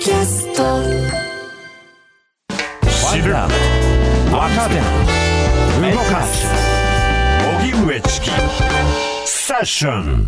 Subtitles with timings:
[0.00, 0.62] キャスト。
[3.12, 3.50] 知る若
[4.70, 4.76] 手
[5.92, 6.46] 動かす。
[7.60, 8.30] 荻上チキ。
[9.26, 10.26] セッション。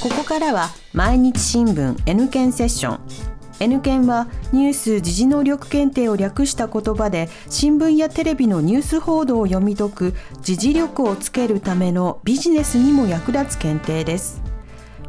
[0.00, 3.00] ここからは毎日新聞 N 検セッション。
[3.58, 14.43] N 検はニュース時事能力検定を略した言葉で新聞やテレビのニュース報道を読み解く時事力をつけるためのビジネスにも役立つ検定です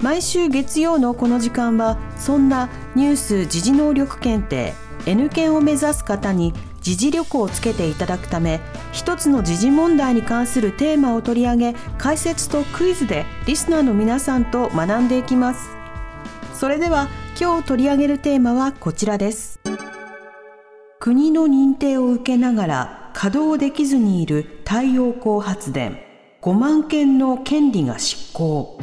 [0.01, 4.73] 毎週月曜のこの時間はそんなニュース時事能力検定
[5.05, 8.59] N 検を目指す方に時事力をつけていただくため
[8.91, 15.69] 一つの時事問題に関するテーマを取り上げ解説とクイズでリスナーの皆さんと学んでいきます。
[16.53, 17.09] それでは
[17.39, 19.59] 今日取り上げるテーマはこちらです。
[20.99, 25.99] 国の認定を受けながら稼働できずにいる太陽光発電
[26.41, 28.79] 5万件の権利が失効。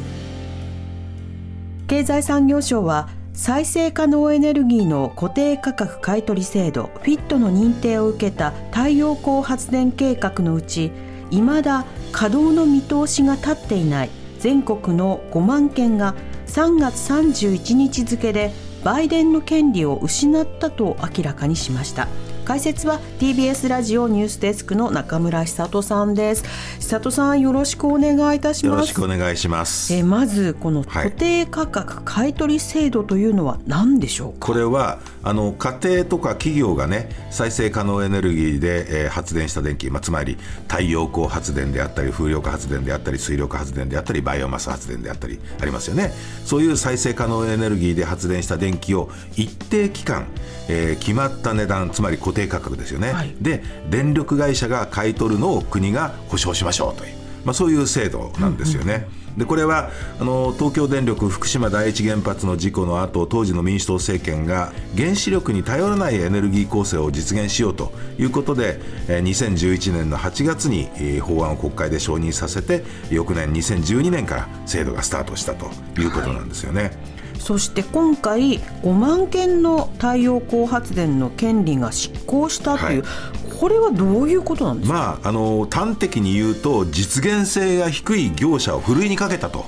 [1.93, 10.91] 経済産業省は再生可能エネルギーの固定価格買取制度 FIT の認定を受けた太陽光発電計画のうち
[11.29, 16.15] いまだ稼働の見通しが立っていない全国の5万件が
[16.47, 18.51] 3月31日付で
[18.83, 22.07] 売電の権利を失ったと明らかにしました。
[22.43, 26.43] 解説は TBS ラジオニュースデスクの中村久人さんです。
[26.79, 28.73] 久人さんよろしくお願いいたします。
[28.73, 29.93] よろしくお願いします。
[29.93, 46.11] えーまずこの固定価格買取制度というのは何でしょうか、これはあの家庭とか企業がね再生可能エネルギーで、えー発電した電気、まあ、つまり太陽光発電であったり風力発電であったり水力発電であったりバイオマス発電であったりありますよね。
[46.43, 50.25] そういう再生可能エネルギーで発電した電気を一定期間、
[50.67, 59.07] えー決まった値段つまり固定価格ですよね、はいで電力会社が買い取るのを国が保証しましょうという、まあ、そういう制度なんですよね。
[59.37, 75.67] でこれはあの東京電力福島第一原発の事故の後当時の民主党政権が原子力に頼らないエネルギー構成を実現しようということで、えー2011年の8月に、えー法案を国会で承認させて翌年2012年から制度がスタートしたと
[75.99, 76.91] いうことなんですよね。
[77.39, 83.07] そして今回5万件の太陽光発電の権利が失効したという、は
[83.49, 83.53] い。
[83.59, 89.65] これはどういうことなんですか、まあ、あの端的に言うと実現性が低い業者をふるいにかけたと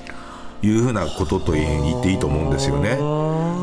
[0.62, 2.90] いうふうなことと言っていいと思うんですよね。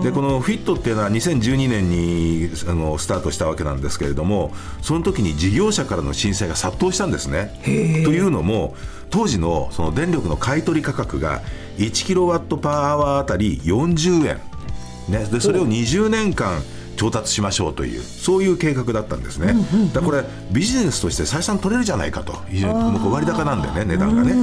[0.03, 7.59] でこのフィットっていうのは2012年にあのスタートしたわけなんですけれどもその時に事業者からの申請が殺到したんですね。
[7.63, 7.69] と
[8.11, 8.75] いうのも
[9.09, 11.41] 当時のその電力の買取価格が
[11.77, 14.41] 1キロワットパーアワーあたり40円、
[15.09, 16.61] ね、でそれを20年間
[16.95, 19.53] 調達しましょうというそういう計画だったんですね、
[19.93, 24.33] だからこれビジネスとして採算取れるじゃないかというもうこれ割高なんでね値段がね、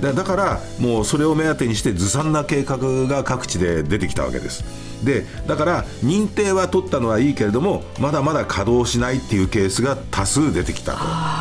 [0.00, 4.64] でだからもうそれを目当てにしてずさんな計画が各地で出てきたわけです。
[5.04, 10.92] でだから認定は取ったのはいいけれどもまだまだ稼働しないっていうケースが多数出てきた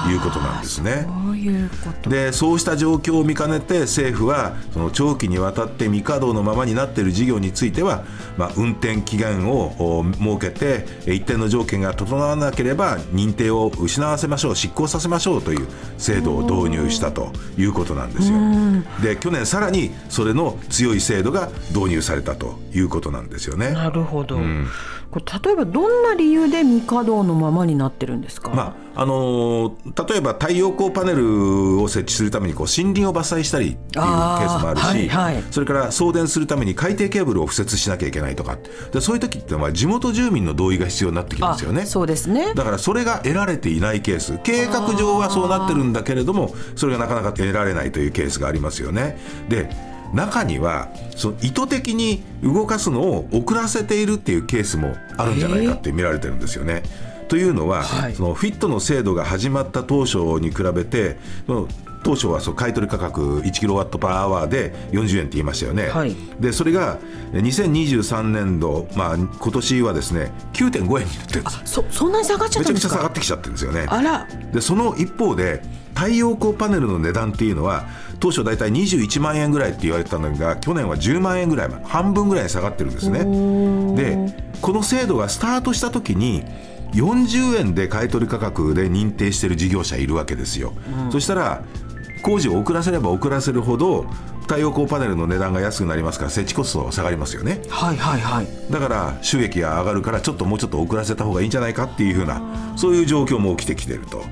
[0.05, 1.07] ということなんですね。
[1.41, 2.09] そういうこと。
[2.09, 8.03] でそうした状況を見かねて政府はその長期にわたって未稼働のままになっている事業については、
[8.37, 18.37] まあ、運転期限をお設けてえ一定の条件が整わなければ認定を失わせましょう執行させましょうという制度を導入したということなんですよ。
[19.01, 23.71] で去年さらにそれの強い制度が導入されたということなんですよね。
[23.71, 24.39] なるほど、
[25.11, 31.30] これ例えばどんな理由で未稼働のままになってるんですか、まああのー例えば太陽光パネル
[31.81, 38.57] を設置するためにこう森林を伐採したりっていうケースもあるしはいはいそれから送電するために海底ケーブルを敷設しなきゃいけないとか
[38.91, 41.85] でそういう時ってのは地元住民の同意が必要になってきますよね。
[41.85, 49.17] そうですねだからそれが得られていないケース計画上はそうなってるんだけれどもそれがなかなか得られないというケースがありますよね。
[49.49, 49.69] で
[50.13, 56.83] 中にはその意図的に動かすのを遅らせているっていうケースもあるんじゃないかって見られてるんですよね。
[57.31, 58.13] というのは、はい。
[58.13, 61.67] そのフィットの制度が始まった当初に比べてその
[62.03, 66.13] 当初はそう買取価格1キロワットパーアワーで40円って言いましたよね、はい。
[66.41, 66.99] でそれが
[67.31, 71.61] 2023年度、まあ、今年はですね9.5円になってるんです。
[71.63, 73.85] そそんなに下がっちゃめちゃくちゃ下がってきちゃってるんですよね。
[73.87, 74.27] あら。
[74.51, 75.61] でその一方で
[75.95, 77.87] 太陽光パネルの値段っていうのは
[78.19, 83.19] 当初大体21万円ぐらいって言われてたのが去年は10万円ぐらい半分ぐらいに下がってるんですね。
[83.95, 86.43] でこの制度がスタートした時に
[86.93, 90.73] 40円で買取価格で認定している事業者いるわけですよ、
[91.11, 91.63] そしたら
[92.21, 94.05] 工事を遅らせれば遅らせるほど
[94.51, 97.61] 太陽光パネルの値段が安くなりますから設置コスト下がりますよね。
[97.69, 98.47] はいはいはい。
[98.69, 102.41] だから収益が上がるからちょっともうちょっと遅らせた方がいいんじゃないかっていうふうな
[102.75, 104.25] そういう状況も起きてきてると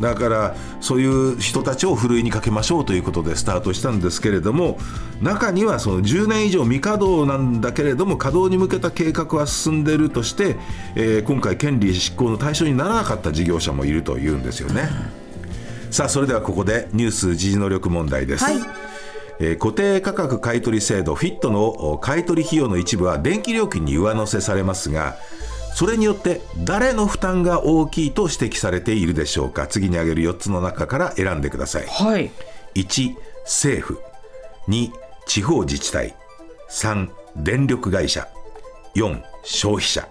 [0.00, 4.78] だからそういう人たちをふるいにかけましょうということでスタートしたんですけれども
[5.22, 10.56] 中にはその10年以上未稼働なんだけれども稼働に向けた計画は進んでいるとして、
[10.94, 14.88] えー、今回権利執行の対象にならなかった事業者もいるというんですよね。
[15.90, 18.44] さあそれではここでニュース時事能力問題です。
[18.44, 18.56] はい
[19.38, 25.16] えー、固定価格買取制度フィットの買取費用の一部は電気料金に上乗せされますが
[25.76, 29.66] それによって誰の負担が大きいと指摘されているでしょうか？
[29.66, 32.30] 次に挙げる4つの中から選んでください、はい、
[32.74, 33.14] 1
[33.44, 34.00] 政府。
[34.68, 34.90] 2
[35.26, 36.16] 地方自治体。
[36.70, 38.26] 3電力会社。
[38.94, 40.08] 4消費者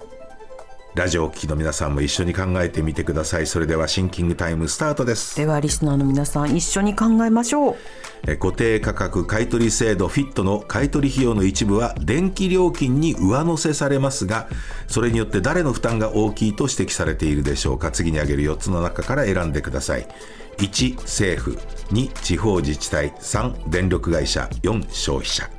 [0.95, 3.47] ラジオを聴きの皆さんも一緒に考えてみてください。
[3.47, 5.35] それではシンキングタイムスタートです。
[5.35, 8.37] ではリスナーの皆さん一緒に考えましょう。
[8.37, 14.47] 固定価格買取制度フィットの買取費用の一部は電気料金に上乗せされますが
[14.87, 17.91] それによって誰の負担が大きいと指摘されているでしょうか。
[17.91, 20.07] 次に挙げる4つの中から選んでください。
[20.59, 21.57] 1政府。
[21.91, 23.11] 2地方自治体。
[23.19, 24.49] 3電力会社。
[24.63, 25.49] 4消費者。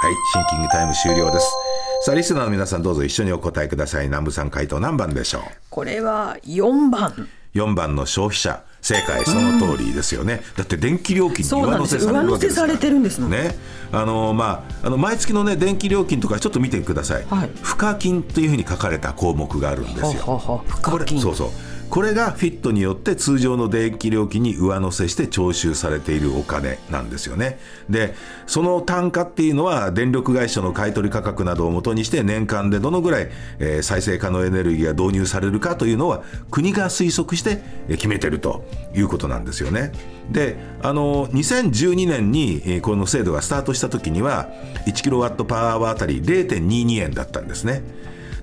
[0.00, 1.52] はいシンキングタイム終了です
[2.02, 4.06] さあリスナーの皆さんどうぞ一緒にお答えください。
[4.06, 5.42] 南部さん回答何番でしょう？
[5.68, 7.28] これは4番。
[7.54, 8.62] 4番の消費者。
[8.80, 9.22] 正解。
[9.26, 13.54] その通りですよね、だって電気料金に上乗せされるわけですからてるんですね
[13.92, 20.22] あのまああの毎月のね電気料金とかちょっと見てください、はい、賦課金というふうに書かれた項目があるんですよ。
[20.22, 20.64] ははは
[21.20, 21.50] そうそう
[21.90, 27.58] これがフィットによって通常の電気料金に上乗せして徴収されているお金なんですよね。
[27.90, 28.14] で、
[28.46, 33.28] その単価っていうのは電力会社の買取価格などをもとにして年間でどのぐらい、
[33.58, 36.22] えー、再生可能エネルギーが導入されるかというのは
[36.52, 38.64] 国が推測して決めてると
[38.94, 39.90] いうことなんですよね。
[40.30, 44.48] で、あの、2012年にこの制度がスタートした時には
[44.86, 47.82] 1キロワットパワーあたり0.22円だったんですね。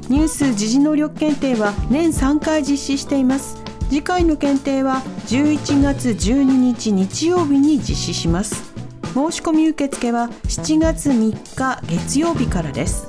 [0.10, 3.58] ニュース時事能力検定は年3回実施しています。
[3.90, 8.74] 次回の検定は11月12日日曜日に実施します。
[9.14, 13.08] 申し込み受付は7月3日月曜日からです。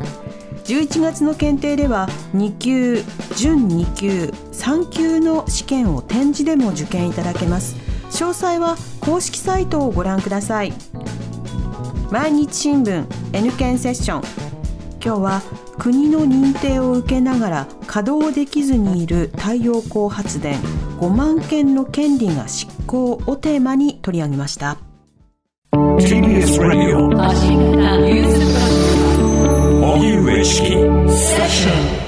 [0.64, 3.02] 11月の検定では2級
[3.36, 7.76] 準2級3級の試験を展示でも受験いただけます。
[8.10, 10.72] 詳細は公式サイトをご覧ください。
[12.10, 14.22] 毎日新聞 N 検セッション。
[15.04, 15.42] 今日は
[15.78, 20.58] 国の認定を受けながら稼働できずにいる太陽光発電
[21.00, 24.78] 5万件の権利が執行をテーマに取り上げました。
[25.72, 27.08] TBS ラジオ
[29.94, 30.74] 荻上チキセ
[31.42, 32.03] ッション